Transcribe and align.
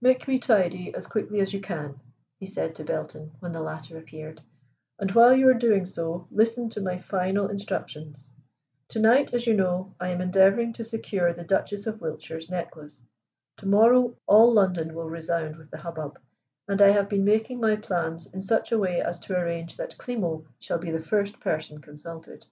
"Make 0.00 0.26
me 0.26 0.38
tidy 0.38 0.94
as 0.94 1.06
quickly 1.06 1.40
as 1.42 1.52
you 1.52 1.60
can," 1.60 2.00
he 2.40 2.46
said 2.46 2.74
to 2.76 2.84
Belton 2.84 3.32
when 3.40 3.52
the 3.52 3.60
latter 3.60 3.98
appeared, 3.98 4.40
"and 4.98 5.10
while 5.10 5.34
you 5.34 5.46
are 5.50 5.52
doing 5.52 5.84
so 5.84 6.26
listen 6.30 6.70
to 6.70 6.80
my 6.80 6.96
final 6.96 7.48
instructions." 7.48 8.30
"To 8.88 8.98
night, 8.98 9.34
as 9.34 9.46
you 9.46 9.52
know, 9.52 9.94
I 10.00 10.08
am 10.08 10.22
endeavoring 10.22 10.72
to 10.72 10.86
secure 10.86 11.34
the 11.34 11.44
Duchess 11.44 11.86
of 11.86 12.00
Wiltshire's 12.00 12.48
necklace. 12.48 13.02
To 13.58 13.66
morrow 13.66 14.16
all 14.26 14.54
London 14.54 14.94
will 14.94 15.10
resound 15.10 15.56
with 15.58 15.70
the 15.70 15.76
hubbub, 15.76 16.18
and 16.66 16.80
I 16.80 16.88
have 16.88 17.10
been 17.10 17.26
making 17.26 17.60
my 17.60 17.76
plans 17.76 18.24
in 18.32 18.40
such 18.40 18.72
a 18.72 18.78
way 18.78 19.02
as 19.02 19.18
to 19.18 19.36
arrange 19.38 19.76
that 19.76 19.98
Klimo 19.98 20.46
shall 20.60 20.78
be 20.78 20.92
the 20.92 20.98
first 21.02 21.40
person 21.40 21.82
consulted. 21.82 22.46